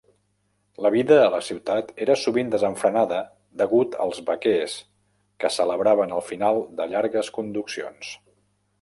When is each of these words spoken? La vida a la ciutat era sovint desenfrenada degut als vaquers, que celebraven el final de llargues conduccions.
La 0.85 0.91
vida 0.93 1.17
a 1.23 1.27
la 1.33 1.41
ciutat 1.47 1.91
era 2.05 2.15
sovint 2.21 2.49
desenfrenada 2.55 3.21
degut 3.63 3.99
als 4.07 4.25
vaquers, 4.33 4.81
que 5.45 5.55
celebraven 5.61 6.19
el 6.21 6.27
final 6.33 6.63
de 6.81 6.93
llargues 6.97 7.35
conduccions. 7.41 8.15